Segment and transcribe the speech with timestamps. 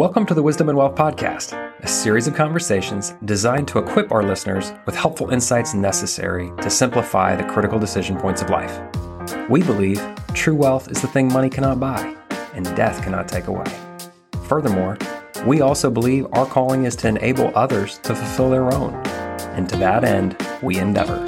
[0.00, 4.22] Welcome to the Wisdom and Wealth Podcast, a series of conversations designed to equip our
[4.22, 8.80] listeners with helpful insights necessary to simplify the critical decision points of life.
[9.50, 10.02] We believe
[10.32, 12.16] true wealth is the thing money cannot buy
[12.54, 13.66] and death cannot take away.
[14.44, 14.96] Furthermore,
[15.44, 18.94] we also believe our calling is to enable others to fulfill their own,
[19.54, 21.26] and to that end, we endeavor.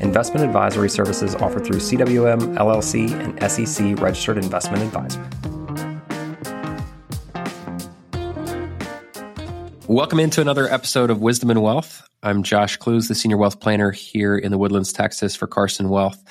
[0.00, 5.24] Investment advisory services offered through CWM LLC and SEC registered investment advisor.
[9.88, 12.08] Welcome into another episode of Wisdom and Wealth.
[12.22, 16.22] I'm Josh Clues, the senior wealth planner here in the Woodlands, Texas for Carson Wealth.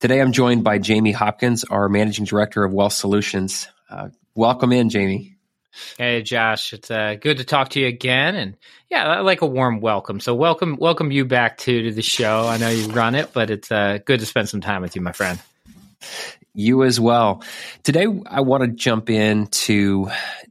[0.00, 3.66] Today I'm joined by Jamie Hopkins, our managing director of Wealth Solutions.
[3.88, 5.38] Uh, welcome in, Jamie.
[5.96, 8.56] Hey, Josh, it's uh, good to talk to you again, and
[8.90, 10.20] yeah, I like a warm welcome.
[10.20, 12.46] So welcome, welcome you back to, to the show.
[12.46, 15.00] I know you run it, but it's uh, good to spend some time with you,
[15.00, 15.40] my friend.
[16.52, 17.42] You as well.
[17.82, 20.10] Today, I want to jump into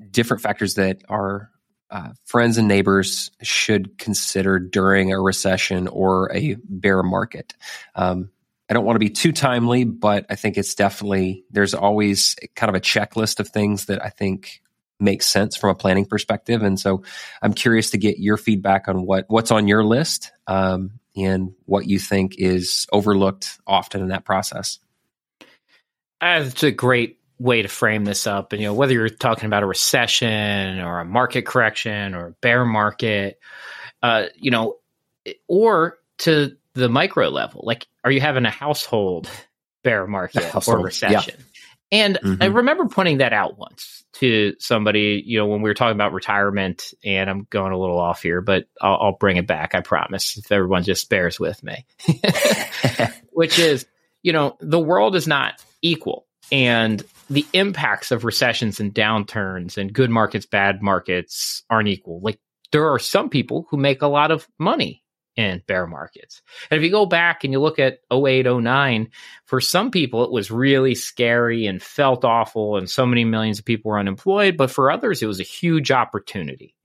[0.09, 1.51] different factors that are
[1.91, 7.55] uh, friends and neighbors should consider during a recession or a bear market.
[7.95, 8.29] Um,
[8.69, 12.69] I don't want to be too timely, but I think it's definitely, there's always kind
[12.69, 14.61] of a checklist of things that I think
[14.99, 16.61] make sense from a planning perspective.
[16.61, 17.03] And so
[17.41, 21.87] I'm curious to get your feedback on what, what's on your list um, and what
[21.87, 24.79] you think is overlooked often in that process.
[26.21, 28.53] That's a great way to frame this up.
[28.53, 32.31] And, you know, whether you're talking about a recession or a market correction or a
[32.31, 33.39] bear market,
[34.03, 34.77] uh, you know,
[35.47, 39.29] or to the micro level, like, are you having a household
[39.83, 41.35] bear market household, or recession?
[41.37, 41.45] Yeah.
[41.91, 42.43] And mm-hmm.
[42.43, 46.13] I remember pointing that out once to somebody, you know, when we were talking about
[46.13, 49.73] retirement, and I'm going a little off here, but I'll, I'll bring it back.
[49.73, 50.37] I promise.
[50.37, 51.85] If everyone just bears with me,
[53.31, 53.87] which is,
[54.21, 56.27] you know, the world is not equal.
[56.51, 62.19] And the impacts of recessions and downturns and good markets, bad markets aren't equal.
[62.21, 62.39] Like
[62.71, 65.03] there are some people who make a lot of money
[65.35, 66.41] in bear markets.
[66.69, 69.09] And if you go back and you look at 08, 09,
[69.45, 73.65] for some people it was really scary and felt awful and so many millions of
[73.65, 74.57] people were unemployed.
[74.57, 76.75] But for others, it was a huge opportunity.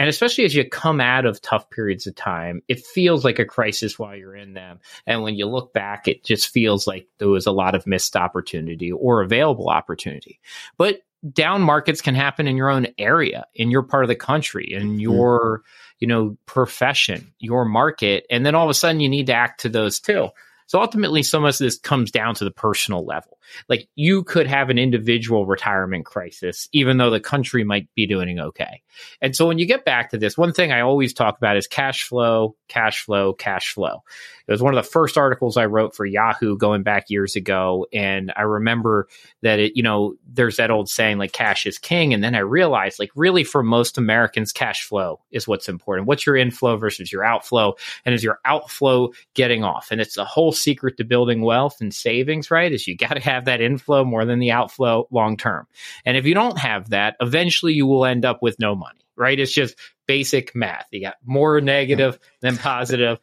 [0.00, 3.44] And especially as you come out of tough periods of time, it feels like a
[3.44, 4.80] crisis while you're in them.
[5.06, 8.16] And when you look back, it just feels like there was a lot of missed
[8.16, 10.40] opportunity or available opportunity.
[10.78, 14.72] But down markets can happen in your own area, in your part of the country,
[14.72, 15.00] in mm-hmm.
[15.00, 15.64] your,
[15.98, 18.24] you know, profession, your market.
[18.30, 20.30] And then all of a sudden you need to act to those too.
[20.66, 23.39] So ultimately, so much of this comes down to the personal level.
[23.68, 28.38] Like you could have an individual retirement crisis, even though the country might be doing
[28.38, 28.82] okay.
[29.20, 31.66] And so when you get back to this, one thing I always talk about is
[31.66, 34.02] cash flow, cash flow, cash flow.
[34.46, 37.86] It was one of the first articles I wrote for Yahoo going back years ago.
[37.92, 39.06] And I remember
[39.42, 42.12] that it, you know, there's that old saying like cash is king.
[42.12, 46.08] And then I realized like really for most Americans, cash flow is what's important.
[46.08, 47.74] What's your inflow versus your outflow?
[48.04, 49.88] And is your outflow getting off?
[49.92, 52.72] And it's the whole secret to building wealth and savings, right?
[52.72, 55.66] Is you got to have that inflow more than the outflow long term.
[56.04, 59.38] And if you don't have that, eventually you will end up with no money right?
[59.38, 59.76] It's just
[60.08, 60.86] basic math.
[60.92, 63.18] You got more negative than positive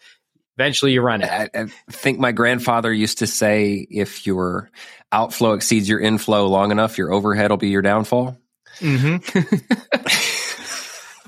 [0.58, 1.30] eventually you run it.
[1.30, 4.72] I, I, think my grandfather used to say if your
[5.12, 8.38] outflow exceeds your inflow long enough, your overhead will be your downfall.
[8.80, 9.18] Mm-hmm.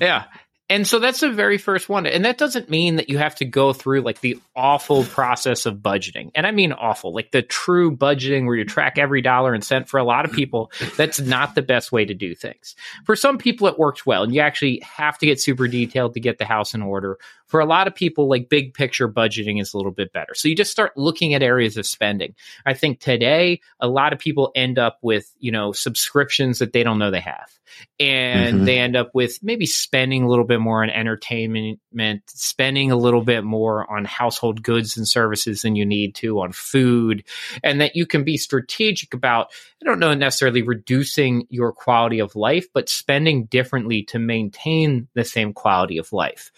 [0.02, 0.24] yeah.
[0.70, 2.06] And so that's the very first one.
[2.06, 5.78] And that doesn't mean that you have to go through like the awful process of
[5.78, 6.30] budgeting.
[6.36, 9.88] And I mean awful, like the true budgeting where you track every dollar and cent.
[9.88, 12.76] For a lot of people, that's not the best way to do things.
[13.04, 14.22] For some people, it works well.
[14.22, 17.18] And you actually have to get super detailed to get the house in order
[17.50, 20.34] for a lot of people, like big picture budgeting is a little bit better.
[20.34, 22.36] So you just start looking at areas of spending.
[22.64, 26.84] I think today, a lot of people end up with, you know, subscriptions that they
[26.84, 27.50] don't know they have.
[27.98, 28.64] And mm-hmm.
[28.66, 31.80] they end up with maybe spending a little bit more on entertainment,
[32.26, 36.52] spending a little bit more on household goods and services than you need to, on
[36.52, 37.24] food,
[37.62, 39.48] and that you can be strategic about,
[39.82, 45.24] I don't know necessarily reducing your quality of life, but spending differently to maintain the
[45.24, 46.52] same quality of life.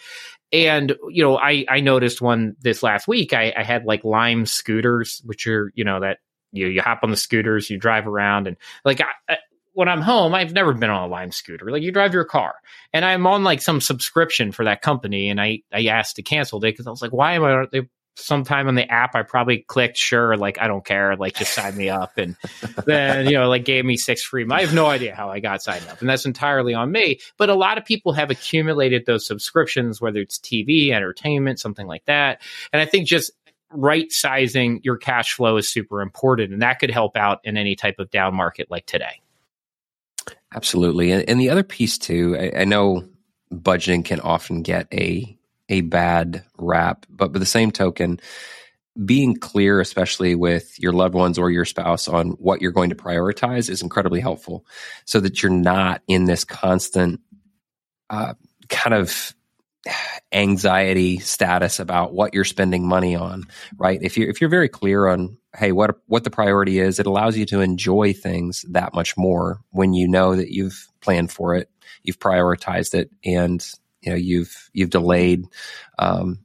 [0.53, 4.45] And you know i i noticed one this last week i, I had like lime
[4.45, 6.19] scooters which are you know that
[6.53, 9.39] you you hop on the scooters you drive around and like I,
[9.73, 11.71] when i'm home i've never been on a lime scooter.
[11.71, 12.55] Like you drive your car.
[12.93, 16.59] And i'm on like some subscription for that company and i i asked to cancel
[16.59, 19.59] it because i was like why am i they sometime on the app I probably
[19.59, 21.17] clicked sure like I don't care.
[21.17, 22.19] Like just sign me up.
[22.19, 22.37] And
[22.87, 25.63] then you know like gave me six free I have no idea how I got
[25.63, 27.21] signed up and that's entirely on me.
[27.39, 32.05] But a lot of people have accumulated those subscriptions whether it's TV entertainment something like
[32.07, 32.43] that.
[32.73, 33.33] And I think just
[33.71, 37.75] right sizing your cash flow is super important and that could help out in any
[37.75, 39.23] type of down market like today
[40.55, 41.13] Absolutely.
[41.13, 43.09] And, and the other piece too, I, I, know
[43.53, 45.39] budgeting can often get a
[45.69, 48.21] a bad rap, but by the same token,
[49.05, 52.97] being clear, especially with your loved ones or your spouse on what you're going to
[52.97, 54.67] prioritize is incredibly helpful
[55.07, 57.21] so that you're not in this constant
[58.11, 58.35] uh,
[58.69, 59.35] kind of
[60.33, 63.45] anxiety status about what you're spending money on,
[63.77, 63.99] right?
[64.03, 67.37] If you're if you're very clear on hey what what the priority is, it allows
[67.37, 71.69] you to enjoy things that much more when you know that you've planned for it,
[72.03, 73.67] you've prioritized it, and
[74.01, 75.47] you know you've you've delayed,
[75.99, 76.45] um,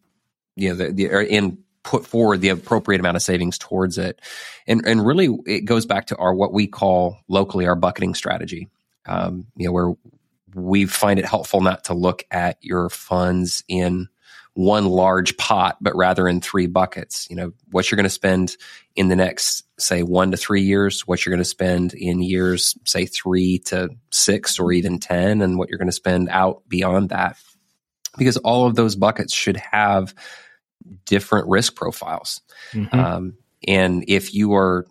[0.55, 4.19] you know the, the in put forward the appropriate amount of savings towards it,
[4.65, 8.69] and and really it goes back to our what we call locally our bucketing strategy.
[9.05, 9.93] Um, you know where
[10.53, 14.07] we find it helpful not to look at your funds in
[14.53, 17.27] one large pot, but rather in three buckets.
[17.29, 18.57] You know, what you're going to spend
[18.95, 22.75] in the next, say, one to three years, what you're going to spend in years,
[22.83, 27.09] say, three to six or even 10, and what you're going to spend out beyond
[27.09, 27.37] that.
[28.17, 30.15] Because all of those buckets should have
[31.05, 32.41] different risk profiles.
[32.71, 32.99] Mm-hmm.
[32.99, 34.87] Um, and if you are,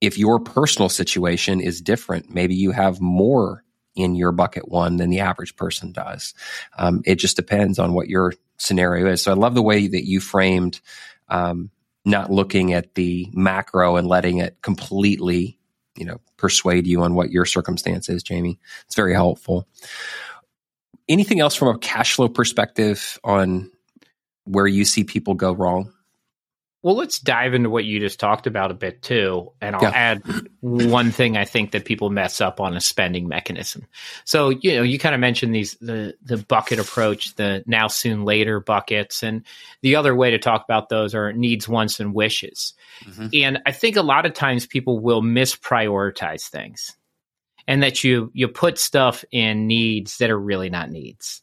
[0.00, 3.63] if your personal situation is different, maybe you have more
[3.94, 6.34] in your bucket one than the average person does.
[6.78, 9.22] Um, it just depends on what your scenario is.
[9.22, 10.80] So I love the way that you framed
[11.28, 11.70] um,
[12.04, 15.58] not looking at the macro and letting it completely,
[15.96, 18.58] you know, persuade you on what your circumstance is, Jamie.
[18.86, 19.66] It's very helpful.
[21.08, 23.70] Anything else from a cash flow perspective on
[24.44, 25.93] where you see people go wrong?
[26.84, 29.50] Well, let's dive into what you just talked about a bit too.
[29.58, 29.90] And I'll yeah.
[29.94, 30.22] add
[30.60, 33.86] one thing I think that people mess up on a spending mechanism.
[34.24, 38.26] So, you know, you kind of mentioned these the the bucket approach, the now soon
[38.26, 39.46] later buckets, and
[39.80, 42.74] the other way to talk about those are needs, wants, and wishes.
[43.06, 43.28] Mm-hmm.
[43.32, 46.94] And I think a lot of times people will misprioritize things.
[47.66, 51.40] And that you you put stuff in needs that are really not needs.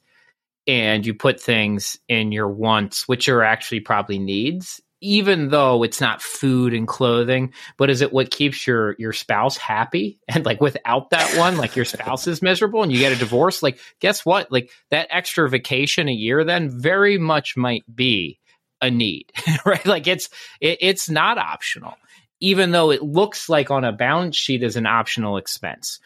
[0.68, 6.00] And you put things in your wants, which are actually probably needs even though it's
[6.00, 10.20] not food and clothing, but is it what keeps your your spouse happy?
[10.34, 13.62] And like without that one, like your spouse is miserable and you get a divorce,
[13.62, 14.50] like guess what?
[14.50, 18.40] Like that extra vacation a year then very much might be
[18.82, 19.32] a need,
[19.66, 19.86] right?
[19.86, 20.30] Like it's
[20.62, 21.96] it, it's not optional,
[22.40, 26.00] even though it looks like on a balance sheet as an optional expense.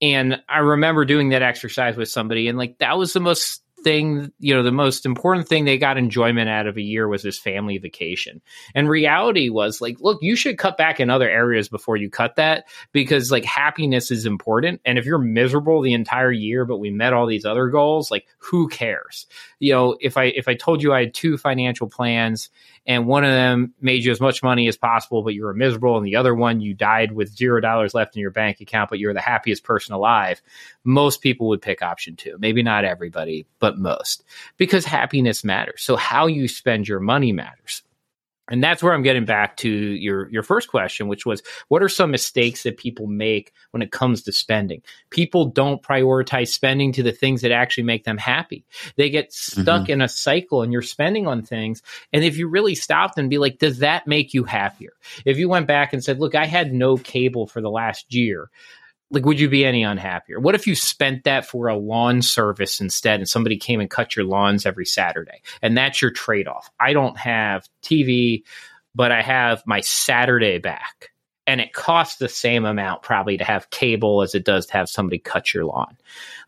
[0.00, 4.32] And I remember doing that exercise with somebody, and like that was the most thing,
[4.40, 7.38] you know, the most important thing they got enjoyment out of a year was this
[7.38, 8.42] family vacation.
[8.74, 12.36] And reality was like, look, you should cut back in other areas before you cut
[12.36, 14.80] that because like happiness is important.
[14.84, 18.26] And if you're miserable the entire year, but we met all these other goals, like
[18.38, 19.26] who cares?
[19.60, 22.50] You know, if I if I told you I had two financial plans
[22.86, 25.96] and one of them made you as much money as possible, but you were miserable,
[25.96, 28.98] and the other one you died with zero dollars left in your bank account, but
[28.98, 30.42] you're the happiest person alive,
[30.84, 32.36] most people would pick option two.
[32.38, 34.24] Maybe not everybody, but most,
[34.56, 35.82] because happiness matters.
[35.82, 37.82] So how you spend your money matters.
[38.50, 41.88] And that's where I'm getting back to your your first question, which was what are
[41.88, 44.82] some mistakes that people make when it comes to spending?
[45.08, 48.62] People don't prioritize spending to the things that actually make them happy.
[48.96, 49.92] They get stuck mm-hmm.
[49.92, 51.82] in a cycle and you're spending on things.
[52.12, 54.92] And if you really stopped and be like, does that make you happier?
[55.24, 58.50] If you went back and said, look, I had no cable for the last year
[59.14, 62.80] like would you be any unhappier what if you spent that for a lawn service
[62.80, 66.92] instead and somebody came and cut your lawns every saturday and that's your trade-off i
[66.92, 68.42] don't have tv
[68.94, 71.10] but i have my saturday back
[71.46, 74.88] and it costs the same amount probably to have cable as it does to have
[74.88, 75.96] somebody cut your lawn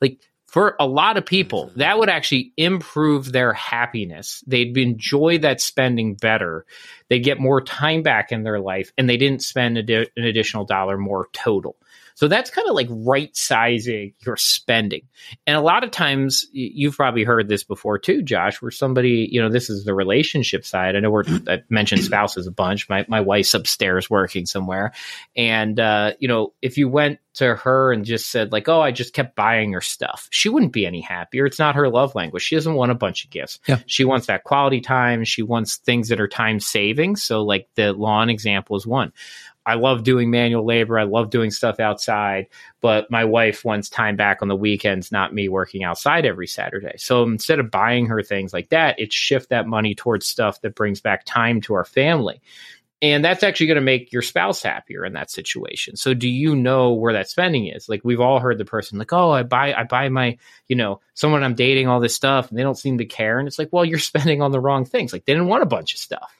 [0.00, 0.21] like
[0.57, 4.43] for a lot of people, that would actually improve their happiness.
[4.47, 6.64] They'd enjoy that spending better.
[7.09, 10.97] They'd get more time back in their life, and they didn't spend an additional dollar
[10.97, 11.76] more total.
[12.17, 15.03] So that's kind of like right sizing your spending.
[15.47, 19.43] And a lot of times you've probably heard this before too, Josh, where somebody, you
[19.43, 20.97] know, this is the relationship side.
[20.97, 22.89] I know we're, I mentioned spouses a bunch.
[22.89, 24.93] My, my wife's upstairs working somewhere.
[25.37, 28.93] And, uh, you know, if you went to her and just said like, "Oh, I
[28.93, 31.47] just kept buying her stuff," she wouldn't be any happier.
[31.47, 32.43] It's not her love language.
[32.43, 33.61] She doesn't want a bunch of gifts.
[33.67, 33.81] Yeah.
[33.87, 35.25] She wants that quality time.
[35.25, 37.17] She wants things that are time saving.
[37.17, 39.13] So, like the lawn example is one.
[39.67, 40.99] I love doing manual labor.
[40.99, 42.47] I love doing stuff outside,
[42.81, 46.95] but my wife wants time back on the weekends, not me working outside every Saturday.
[46.99, 50.77] So instead of buying her things like that, it shift that money towards stuff that
[50.77, 52.41] brings back time to our family.
[53.03, 55.97] And that's actually going to make your spouse happier in that situation.
[55.97, 57.88] So do you know where that spending is?
[57.88, 61.00] Like we've all heard the person like oh i buy i buy my you know
[61.15, 63.38] someone i'm dating all this stuff and they don't seem to care.
[63.38, 65.12] And it's like well you're spending on the wrong things.
[65.12, 66.33] Like they didn't want a bunch of stuff.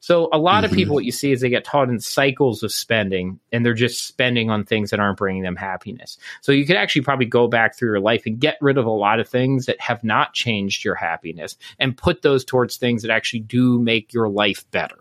[0.00, 0.72] So a lot mm-hmm.
[0.72, 3.74] of people what you see is they get taught in cycles of spending and they're
[3.74, 6.18] just spending on things that aren't bringing them happiness.
[6.40, 8.90] So you could actually probably go back through your life and get rid of a
[8.90, 13.10] lot of things that have not changed your happiness and put those towards things that
[13.10, 14.98] actually do make your life better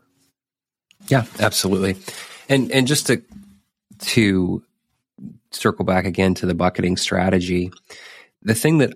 [1.08, 1.96] yeah, absolutely.
[2.50, 3.22] And and just to
[4.00, 4.64] to
[5.52, 7.72] circle back again to the bucketing strategy,
[8.42, 8.94] the thing that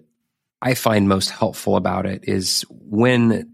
[0.61, 3.51] I find most helpful about it is when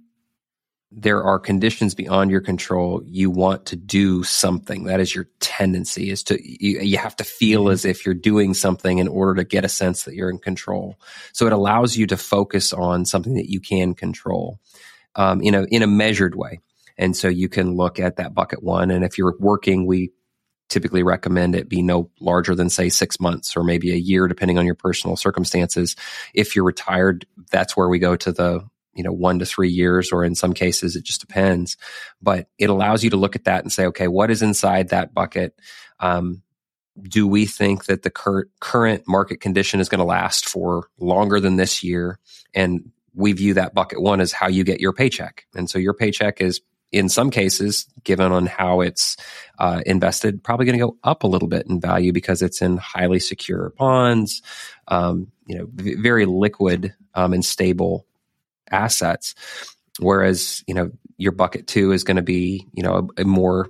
[0.92, 4.86] there are conditions beyond your control, you want to do something.
[4.86, 7.74] That is your tendency is to, you, you, have to feel mm-hmm.
[7.74, 10.98] as if you're doing something in order to get a sense that you're in control.
[11.34, 14.60] So it allows you to focus on something that you can control,
[15.16, 16.62] um, in a, in a measured way.
[16.98, 18.92] And so you can look at that bucket one.
[18.92, 20.12] And if you're working, we
[20.70, 24.58] typically recommend it be no larger than say six months or maybe a year, depending
[24.58, 25.96] on your personal circumstances.
[26.34, 30.12] If you're retired, that's where we go to the you know one to three years
[30.12, 31.78] or in some cases it just depends
[32.20, 35.14] but it allows you to look at that and say okay what is inside that
[35.14, 35.54] bucket
[36.00, 36.42] um,
[37.04, 41.40] do we think that the cur- current market condition is going to last for longer
[41.40, 42.18] than this year
[42.56, 45.94] and we view that bucket one as how you get your paycheck and so your
[45.94, 46.60] paycheck is
[46.92, 49.18] in some cases, given on how it's
[49.60, 52.78] uh, invested, probably going to go up a little bit in value because it's in
[52.78, 54.42] highly secure bonds,
[54.88, 58.06] um, you know, v- very liquid um, and stable
[58.72, 59.36] assets.
[60.00, 63.70] Whereas, you know, your bucket two is going to be, you know, a, a more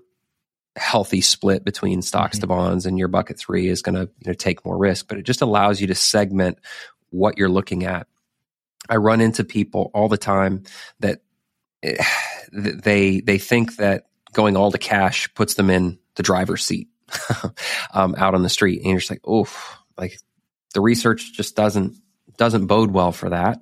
[0.76, 2.42] healthy split between stocks mm-hmm.
[2.42, 5.08] to bonds, and your bucket three is going to, you know, take more risk.
[5.08, 6.60] But it just allows you to segment
[7.10, 8.08] what you're looking at.
[8.90, 10.64] I run into people all the time
[11.00, 11.22] that
[12.52, 16.90] they they think that going all to cash puts them in the driver's seat
[17.94, 20.20] um, out on the street, and you're just like, oof, like
[20.74, 21.96] the research just doesn't
[22.38, 23.60] doesn't bode well for that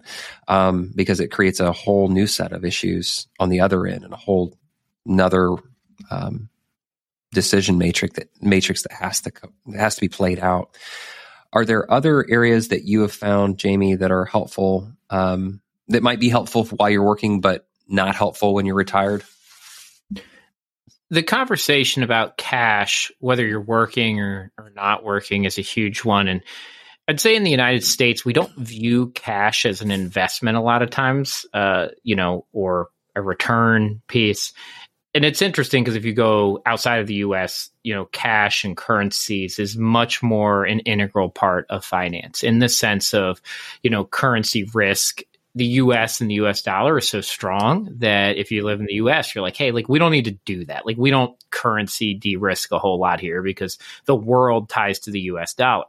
[0.48, 4.13] um, because it creates a whole new set of issues on the other end and
[4.13, 4.58] a whole
[5.06, 5.56] another
[6.12, 6.50] um,
[7.32, 9.32] decision matrix that matrix that has to
[9.75, 10.77] has to be played out.
[11.54, 16.20] Are there other areas that you have found, Jamie, that are helpful um, that might
[16.20, 19.24] be helpful while you're working, but not helpful when you're retired?
[21.12, 26.27] The conversation about cash, whether you're working or, or not working, is a huge one.
[26.27, 26.42] And
[27.08, 30.82] I'd say in the United States, we don't view cash as an investment a lot
[30.82, 34.54] of times, uh, you know, or a return piece.
[35.13, 38.75] And it's interesting because if you go outside of the US, you know, cash and
[38.75, 43.42] currencies is much more an integral part of finance in the sense of,
[43.82, 45.22] you know, currency risk
[45.55, 48.95] the US and the US dollar is so strong that if you live in the
[48.95, 50.85] US, you're like, hey, like we don't need to do that.
[50.85, 55.12] Like we don't currency de risk a whole lot here because the world ties to
[55.12, 55.85] the US dollar.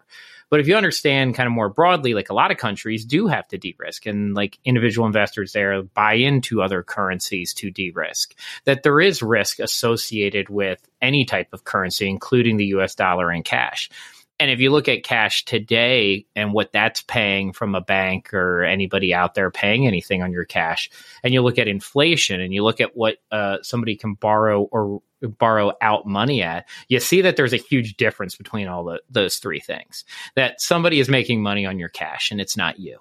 [0.48, 3.48] But if you understand kind of more broadly, like a lot of countries do have
[3.48, 8.34] to de risk, and like individual investors there buy into other currencies to de risk,
[8.64, 13.44] that there is risk associated with any type of currency, including the US dollar and
[13.44, 13.90] cash.
[14.38, 18.64] And if you look at cash today and what that's paying from a bank or
[18.64, 20.90] anybody out there paying anything on your cash,
[21.22, 25.00] and you look at inflation and you look at what uh, somebody can borrow or
[25.22, 29.38] borrow out money at, you see that there's a huge difference between all the, those
[29.38, 30.04] three things.
[30.34, 32.98] That somebody is making money on your cash and it's not you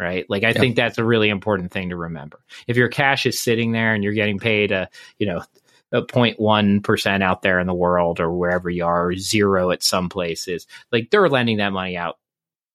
[0.00, 0.24] right?
[0.30, 0.56] Like I yep.
[0.56, 2.40] think that's a really important thing to remember.
[2.66, 5.42] If your cash is sitting there and you're getting paid a, you know,
[5.92, 10.66] 0.1% out there in the world or wherever you are, zero at some places.
[10.92, 12.18] Like they're lending that money out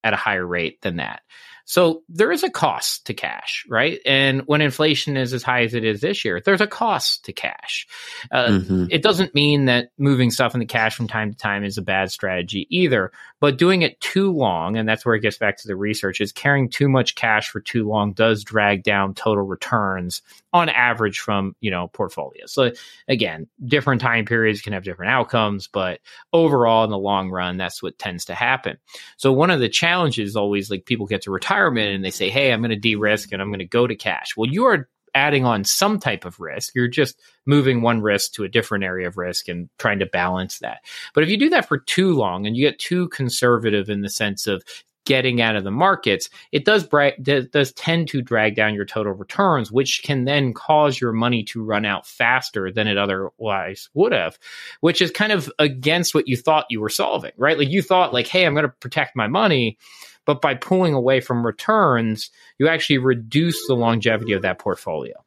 [0.03, 1.21] at a higher rate than that.
[1.67, 3.99] So there is a cost to cash, right?
[4.05, 7.33] And when inflation is as high as it is this year, there's a cost to
[7.33, 7.87] cash.
[8.31, 8.85] Uh, mm-hmm.
[8.91, 12.11] It doesn't mean that moving stuff into cash from time to time is a bad
[12.11, 15.75] strategy either, but doing it too long, and that's where it gets back to the
[15.75, 20.21] research, is carrying too much cash for too long does drag down total returns
[20.55, 22.53] on average from you know portfolios.
[22.53, 22.71] So
[23.09, 25.99] again, different time periods can have different outcomes, but
[26.31, 28.77] overall in the long run, that's what tends to happen.
[29.17, 32.53] So one of the challenges always like people get to retirement and they say, "Hey,
[32.53, 35.45] I'm going to de-risk and I'm going to go to cash." Well, you are adding
[35.45, 36.73] on some type of risk.
[36.73, 40.59] You're just moving one risk to a different area of risk and trying to balance
[40.59, 40.79] that.
[41.13, 44.09] But if you do that for too long and you get too conservative in the
[44.09, 44.63] sense of
[45.05, 49.13] getting out of the markets, it does, bra- does tend to drag down your total
[49.13, 54.11] returns, which can then cause your money to run out faster than it otherwise would
[54.11, 54.37] have,
[54.81, 57.57] which is kind of against what you thought you were solving, right?
[57.57, 59.77] Like you thought, like, hey, I'm going to protect my money.
[60.25, 65.24] But by pulling away from returns, you actually reduce the longevity of that portfolio.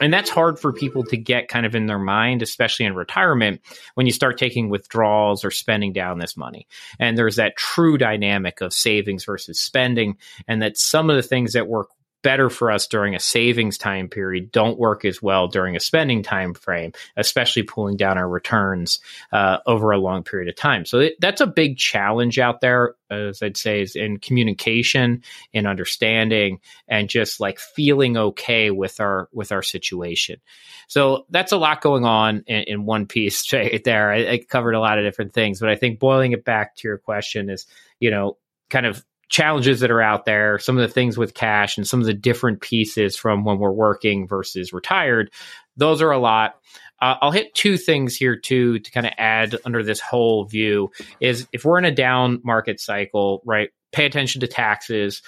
[0.00, 3.60] And that's hard for people to get kind of in their mind, especially in retirement,
[3.94, 6.66] when you start taking withdrawals or spending down this money.
[6.98, 11.54] And there's that true dynamic of savings versus spending, and that some of the things
[11.54, 11.88] that work
[12.22, 16.22] better for us during a savings time period don't work as well during a spending
[16.22, 18.98] time frame, especially pulling down our returns
[19.32, 20.84] uh, over a long period of time.
[20.84, 25.66] So it, that's a big challenge out there, as I'd say, is in communication, in
[25.66, 30.40] understanding, and just like feeling okay with our with our situation.
[30.88, 34.10] So that's a lot going on in, in one piece right there.
[34.10, 36.88] I, I covered a lot of different things, but I think boiling it back to
[36.88, 37.66] your question is,
[38.00, 38.36] you know,
[38.68, 42.00] kind of challenges that are out there, some of the things with cash and some
[42.00, 45.30] of the different pieces from when we're working versus retired,
[45.76, 46.56] those are a lot.
[47.00, 50.90] Uh, I'll hit two things here too to kind of add under this whole view
[51.20, 53.70] is if we're in a down market cycle, right?
[53.92, 55.22] Pay attention to taxes.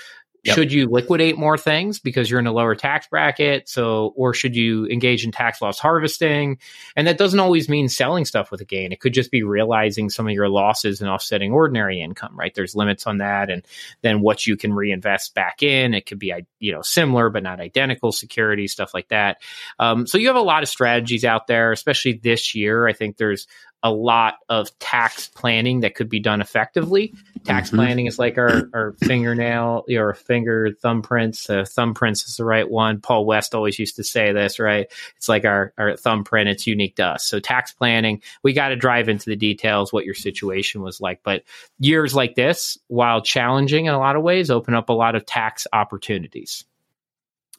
[0.45, 0.55] Yep.
[0.55, 3.69] Should you liquidate more things because you're in a lower tax bracket?
[3.69, 6.59] So, or should you engage in tax loss harvesting?
[6.95, 8.93] And that doesn't always mean selling stuff with a gain.
[8.93, 12.55] It could just be realizing some of your losses and offsetting ordinary income, right?
[12.55, 13.51] There's limits on that.
[13.51, 13.65] And
[14.03, 15.93] then what you can reinvest back in.
[15.93, 19.39] It could be, you know, similar, but not identical securities, stuff like that.
[19.81, 22.87] Um, so you have a lot of strategies out there, especially this year.
[22.87, 23.49] I think there's
[23.83, 27.15] a lot of tax planning that could be done effectively.
[27.45, 27.77] Tax mm-hmm.
[27.77, 31.49] planning is like our, our fingernail or finger thumbprints.
[31.49, 33.01] Uh, thumbprints is the right one.
[33.01, 34.89] Paul West always used to say this, right?
[35.17, 36.49] It's like our, our thumbprint.
[36.49, 37.25] It's unique to us.
[37.25, 41.21] So tax planning, we got to drive into the details, what your situation was like.
[41.23, 41.45] But
[41.79, 45.25] years like this, while challenging in a lot of ways, open up a lot of
[45.25, 46.65] tax opportunities.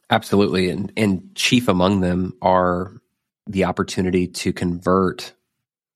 [0.10, 0.70] Absolutely.
[0.70, 3.00] And, and chief among them are
[3.48, 5.34] the opportunity to convert.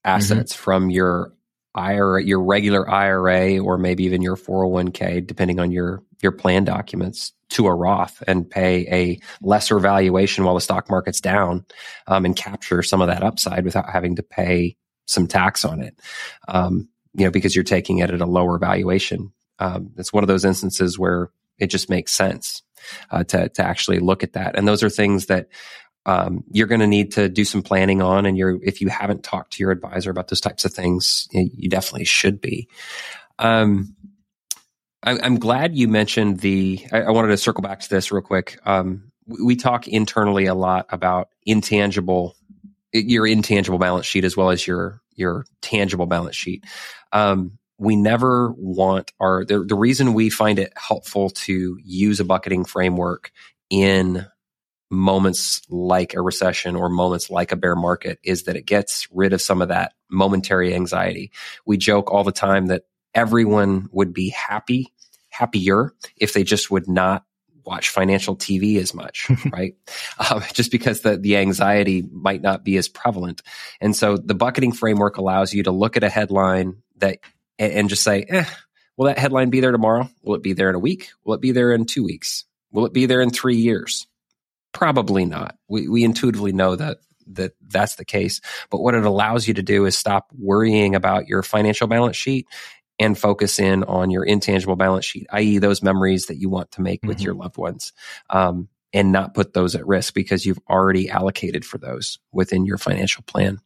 [0.04, 0.64] Assets mm-hmm.
[0.64, 1.34] from your
[1.76, 7.34] IRA, your regular IRA, or maybe even your 401k, depending on your your plan documents,
[7.50, 11.66] to a Roth and pay a lesser valuation while the stock market's down,
[12.08, 16.00] um, and capture some of that upside without having to pay some tax on it.
[16.48, 19.32] Um, you know, because you're taking it at a lower valuation.
[19.60, 21.30] Um, it's one of those instances where
[21.60, 22.64] it just makes sense
[23.12, 24.56] uh, to to actually look at that.
[24.56, 25.48] And those are things that
[26.06, 28.26] um, you're going to need to do some planning on.
[28.26, 31.70] And you're, if you haven't talked to your advisor about those types of things, you
[31.70, 32.68] definitely should be.
[33.40, 33.96] Um,
[35.04, 36.86] I, am glad you mentioned the.
[36.92, 38.60] I, I, wanted to circle back to this real quick.
[38.66, 42.36] Um, we, we, talk internally a lot about intangible,
[42.94, 46.64] your intangible balance sheet as well as your your tangible balance sheet.
[47.12, 52.26] Um, we never want our the, the reason we find it helpful to use a
[52.26, 53.32] bucketing framework
[53.70, 54.26] in
[54.94, 59.34] moments like a recession or moments like a bear market is that it gets rid
[59.34, 61.32] of some of that momentary anxiety.
[61.66, 64.94] We joke all the time that everyone would be happy,
[65.30, 67.26] happier if they just would not
[67.66, 69.76] watch financial TV as much, right?
[70.30, 73.42] Um, just because the, the anxiety might not be as prevalent.
[73.82, 77.20] And so the bucketing framework allows you to look at a headline that
[77.58, 78.46] and, and just say, eh,
[78.98, 80.10] will that headline be there tomorrow?
[80.24, 81.10] Will it be there in a week?
[81.24, 82.46] Will it be there in two weeks?
[82.72, 84.08] Will it be there in three years?
[84.74, 85.56] Probably not.
[85.68, 88.42] We, we intuitively know that that that's the case.
[88.70, 92.48] But what it allows you to do is stop worrying about your financial balance sheet
[93.00, 96.82] and focus in on your intangible balance sheet, i.e., those memories that you want to
[96.82, 97.08] make mm-hmm.
[97.08, 97.92] with your loved ones,
[98.30, 102.78] um, and not put those at risk because you've already allocated for those within your
[102.78, 103.60] financial plan.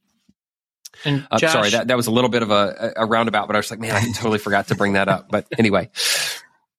[1.04, 3.56] And uh, Josh, sorry, that, that was a little bit of a, a roundabout, but
[3.56, 5.30] I was like, man, I totally forgot to bring that up.
[5.30, 5.90] But anyway.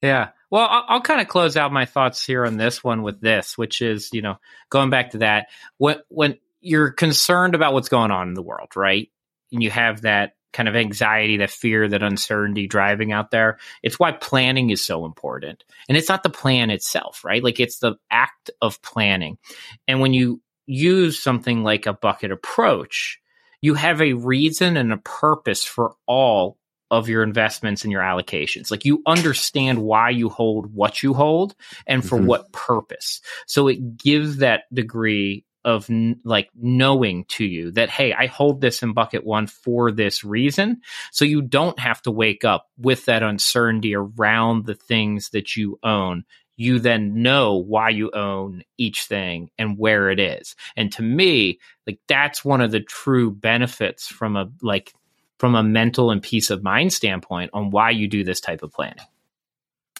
[0.02, 0.28] Yeah.
[0.50, 3.58] Well, I'll, I'll kind of close out my thoughts here on this one with this,
[3.58, 4.37] which is, you know,
[4.70, 8.76] going back to that, when when you're concerned about what's going on in the world,
[8.76, 9.11] right?
[9.52, 13.58] And you have that kind of anxiety, that fear, that uncertainty driving out there.
[13.82, 15.64] It's why planning is so important.
[15.88, 17.44] And it's not the plan itself, right?
[17.44, 19.38] Like it's the act of planning.
[19.87, 23.20] And when you use something like a bucket approach,
[23.61, 26.58] you have a reason and a purpose for all
[26.90, 28.70] of your investments and your allocations.
[28.70, 31.55] Like you understand why you hold what you hold
[31.87, 32.27] and for mm-hmm.
[32.27, 33.20] what purpose.
[33.46, 38.61] So it gives that degree of n- like knowing to you that hey i hold
[38.61, 43.05] this in bucket one for this reason so you don't have to wake up with
[43.07, 46.24] that uncertainty around the things that you own
[46.57, 51.59] you then know why you own each thing and where it is and to me
[51.88, 54.94] like that's one of the true benefits from a like
[55.38, 58.72] from a mental and peace of mind standpoint on why you do this type of
[58.72, 59.05] planning.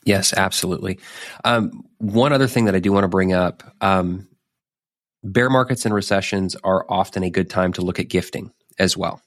[0.05, 0.99] Yes, absolutely.
[1.45, 4.29] Um, one other thing that I do want to bring up um,
[5.23, 9.21] bear markets and recessions are often a good time to look at gifting as well.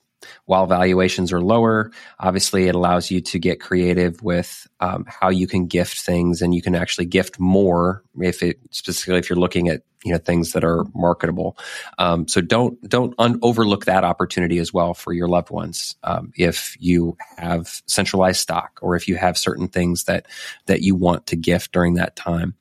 [0.45, 5.47] While valuations are lower, obviously it allows you to get creative with um, how you
[5.47, 9.69] can gift things, and you can actually gift more if it specifically if you're looking
[9.69, 11.57] at you know things that are marketable.
[11.97, 15.95] Um, so don't don't un- overlook that opportunity as well for your loved ones.
[16.03, 20.27] Um, if you have centralized stock, or if you have certain things that
[20.65, 22.55] that you want to gift during that time.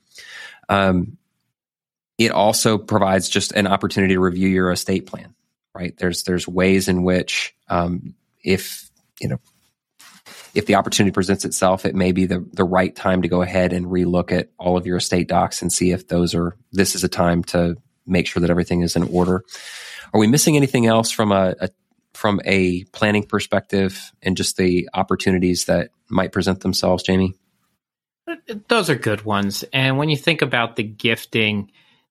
[0.68, 1.16] Um,
[2.18, 5.34] it also provides just an opportunity to review your estate plan
[5.74, 5.96] right?
[5.96, 9.38] There's there's ways in which um, if you know
[10.54, 13.72] if the opportunity presents itself, it may be the the right time to go ahead
[13.72, 17.04] and relook at all of your estate docs and see if those are this is
[17.04, 19.44] a time to make sure that everything is in order.
[20.12, 21.70] Are we missing anything else from a, a
[22.14, 27.34] from a planning perspective and just the opportunities that might present themselves, Jamie?
[28.68, 29.64] Those are good ones.
[29.72, 31.70] And when you think about the gifting,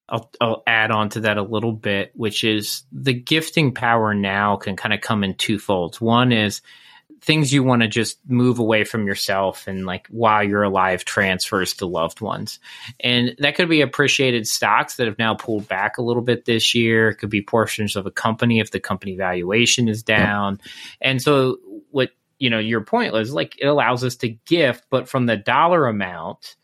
[0.10, 4.58] I'll, I'll add on to that a little bit, which is the gifting power now
[4.58, 6.02] can kind of come in two folds.
[6.02, 6.62] One is
[7.22, 11.74] things you want to just move away from yourself and like while you're alive transfers
[11.76, 12.60] to loved ones.
[13.00, 16.74] And that could be appreciated stocks that have now pulled back a little bit this
[16.74, 17.10] year.
[17.10, 20.62] It could be portions of a company if the company valuation is down.
[21.02, 21.58] And so
[21.92, 25.36] what you know, your point was like it allows us to gift, but from the
[25.36, 26.56] dollar amount,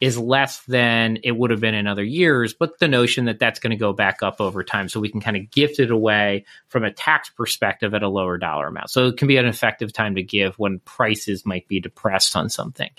[0.00, 3.60] is less than it would have been in other years, but the notion that that's
[3.60, 4.88] going to go back up over time.
[4.88, 8.38] So we can kind of gift it away from a tax perspective at a lower
[8.38, 8.90] dollar amount.
[8.90, 12.48] So it can be an effective time to give when prices might be depressed on
[12.48, 12.90] something.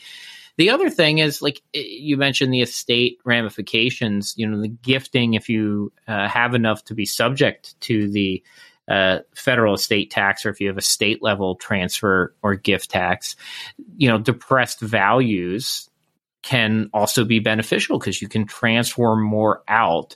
[0.57, 4.35] The other thing is, like you mentioned, the estate ramifications.
[4.37, 8.43] You know, the gifting, if you uh, have enough to be subject to the
[8.87, 13.35] uh, federal estate tax, or if you have a state level transfer or gift tax,
[13.97, 15.89] you know, depressed values
[16.41, 20.15] can also be beneficial because you can transform more out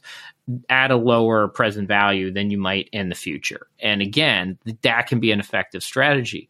[0.70, 3.68] at a lower present value than you might in the future.
[3.80, 6.50] And again, that can be an effective strategy.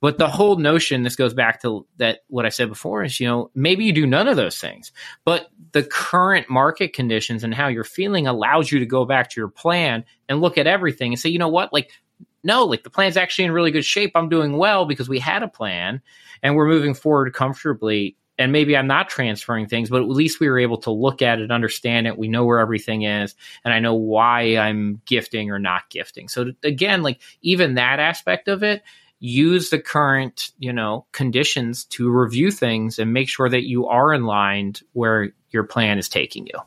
[0.00, 3.28] But the whole notion, this goes back to that what I said before is, you
[3.28, 4.90] know, maybe you do none of those things,
[5.24, 9.40] but the current market conditions and how you're feeling allows you to go back to
[9.40, 11.92] your plan and look at everything and say, you know what, like,
[12.42, 14.10] no, like the plan's actually in really good shape.
[14.16, 16.02] I'm doing well because we had a plan
[16.42, 20.48] and we're moving forward comfortably and maybe I'm not transferring things, but at least we
[20.48, 22.18] were able to look at it, understand it.
[22.18, 26.28] We know where everything is, and I know why I'm gifting or not gifting.
[26.28, 28.82] So again, like even that aspect of it,
[29.20, 34.12] use the current, you know, conditions to review things and make sure that you are
[34.12, 36.58] in line where your plan is taking you.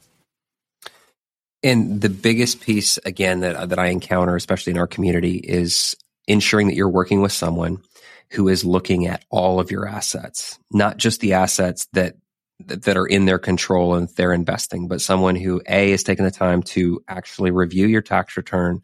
[1.64, 5.96] And the biggest piece again that that I encounter, especially in our community, is
[6.28, 7.82] ensuring that you're working with someone
[8.32, 12.16] who is looking at all of your assets, not just the assets that
[12.60, 16.32] that are in their control and they're investing, but someone who A is taking the
[16.32, 18.82] time to actually review your tax return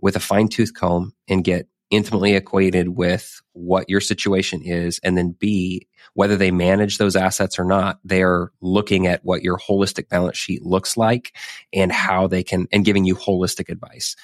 [0.00, 5.00] with a fine tooth comb and get intimately acquainted with what your situation is.
[5.02, 9.42] And then B, whether they manage those assets or not, they are looking at what
[9.42, 11.34] your holistic balance sheet looks like
[11.72, 14.16] and how they can, and giving you holistic advice.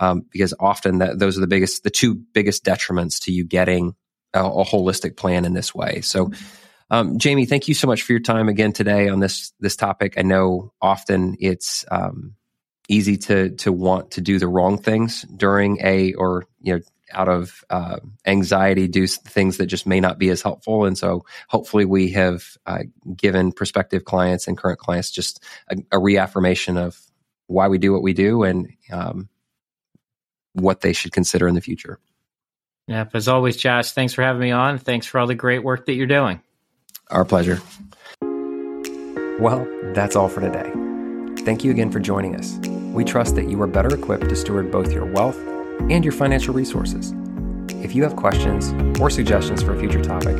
[0.00, 3.94] Um, because often that, those are the biggest, the two biggest detriments to you getting
[4.34, 6.00] a, a holistic plan in this way.
[6.00, 6.30] So,
[6.90, 10.14] um, Jamie, thank you so much for your time again today on this this topic.
[10.16, 12.34] I know often it's um,
[12.90, 16.80] easy to to want to do the wrong things during a or you know
[17.12, 21.24] out of uh, anxiety do things that just may not be as helpful and so
[21.48, 22.80] hopefully we have uh,
[23.16, 27.00] given prospective clients and current clients just a, a, reaffirmation of
[27.46, 29.28] why we do what we do and um,
[30.52, 31.98] what they should consider in the future
[32.90, 33.14] Yep.
[33.14, 34.76] As always, Josh, thanks for having me on.
[34.76, 36.42] Thanks for all the great work that you're doing.
[37.08, 37.60] Our pleasure.
[39.40, 40.72] Well, that's all for today.
[41.44, 42.58] Thank you again for joining us.
[42.92, 45.38] We trust that you are better equipped to steward both your wealth
[45.88, 47.14] and your financial resources.
[47.82, 50.36] If you have questions or suggestions for a future topic,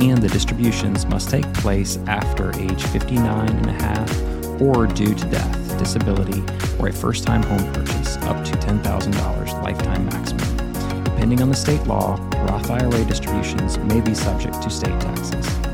[0.00, 5.26] and the distributions must take place after age 59 and a half or due to
[5.30, 6.42] death, disability,
[6.78, 11.04] or a first time home purchase up to $10,000 lifetime maximum.
[11.04, 12.16] Depending on the state law,
[12.48, 15.69] Roth IRA distributions may be subject to state taxes.